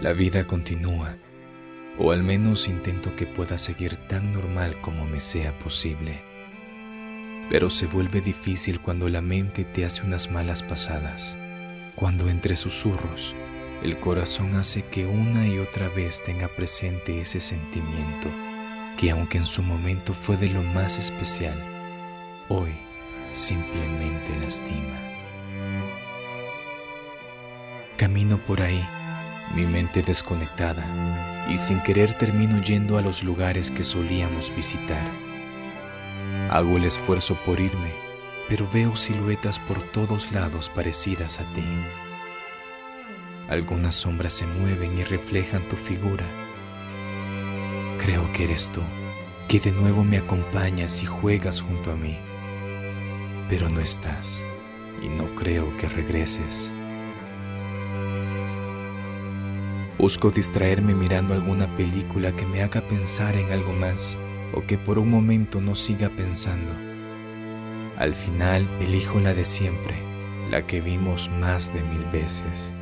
[0.00, 1.14] La vida continúa,
[1.98, 6.22] o al menos intento que pueda seguir tan normal como me sea posible.
[7.50, 11.36] Pero se vuelve difícil cuando la mente te hace unas malas pasadas,
[11.96, 13.36] cuando entre susurros
[13.82, 18.30] el corazón hace que una y otra vez tenga presente ese sentimiento
[18.96, 21.58] que aunque en su momento fue de lo más especial,
[22.48, 22.70] hoy
[23.32, 24.98] simplemente lastima.
[27.98, 28.82] Camino por ahí
[29.54, 30.84] mi mente desconectada,
[31.48, 35.10] y sin querer termino yendo a los lugares que solíamos visitar.
[36.50, 37.92] Hago el esfuerzo por irme,
[38.48, 41.64] pero veo siluetas por todos lados parecidas a ti.
[43.48, 46.24] Algunas sombras se mueven y reflejan tu figura.
[47.98, 48.82] Creo que eres tú,
[49.48, 52.18] que de nuevo me acompañas y juegas junto a mí.
[53.48, 54.44] Pero no estás
[55.02, 56.72] y no creo que regreses.
[60.00, 64.16] Busco distraerme mirando alguna película que me haga pensar en algo más
[64.54, 66.72] o que por un momento no siga pensando.
[67.98, 69.94] Al final elijo la de siempre,
[70.50, 72.74] la que vimos más de mil veces.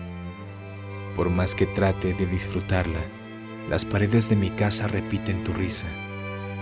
[1.17, 3.03] Por más que trate de disfrutarla,
[3.69, 5.89] las paredes de mi casa repiten tu risa.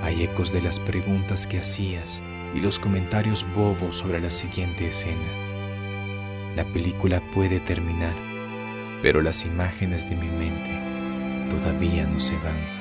[0.03, 2.23] Hay ecos de las preguntas que hacías
[2.55, 5.29] y los comentarios bobos sobre la siguiente escena.
[6.57, 8.36] La película puede terminar
[9.03, 10.71] pero las imágenes de mi mente
[11.49, 12.77] todavía no se van.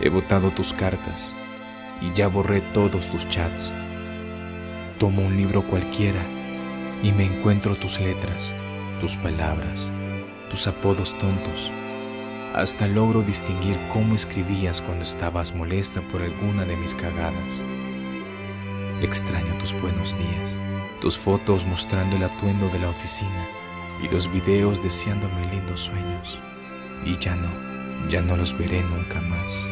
[0.00, 1.36] He botado tus cartas
[2.00, 3.72] y ya borré todos tus chats.
[4.98, 6.22] Tomo un libro cualquiera
[7.02, 8.54] y me encuentro tus letras,
[9.00, 9.92] tus palabras,
[10.50, 11.70] tus apodos tontos.
[12.54, 17.62] Hasta logro distinguir cómo escribías cuando estabas molesta por alguna de mis cagadas.
[19.02, 20.56] Extraño tus buenos días
[21.02, 23.44] tus fotos mostrando el atuendo de la oficina
[24.00, 26.40] y los videos deseándome lindos sueños.
[27.04, 27.50] Y ya no,
[28.08, 29.68] ya no los veré nunca más.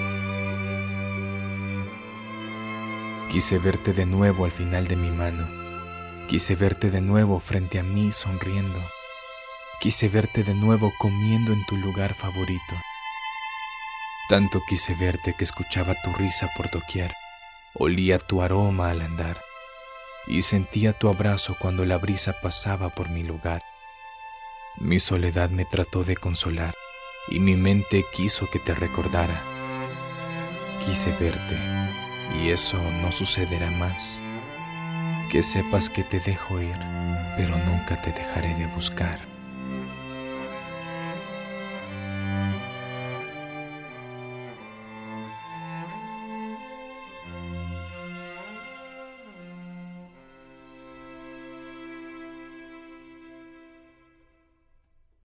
[3.30, 5.46] Quise verte de nuevo al final de mi mano.
[6.26, 8.80] Quise verte de nuevo frente a mí sonriendo.
[9.78, 12.74] Quise verte de nuevo comiendo en tu lugar favorito.
[14.28, 17.19] Tanto quise verte que escuchaba tu risa por doquier.
[17.74, 19.40] Olía tu aroma al andar
[20.26, 23.62] y sentía tu abrazo cuando la brisa pasaba por mi lugar.
[24.78, 26.74] Mi soledad me trató de consolar
[27.28, 29.40] y mi mente quiso que te recordara.
[30.80, 31.56] Quise verte
[32.42, 34.20] y eso no sucederá más.
[35.30, 36.76] Que sepas que te dejo ir,
[37.36, 39.20] pero nunca te dejaré de buscar.